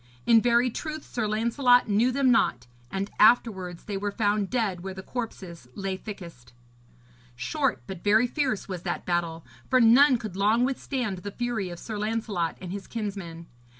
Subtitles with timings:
[0.25, 4.95] In very truth Sir Lancelot knew them not; and afterwards they were found dead where
[4.95, 6.53] the corpses lay thickest.
[7.35, 11.77] Short but very fierce was that battle, for none could long withstand the fury of
[11.77, 13.45] Sir Lancelot and his kinsmen.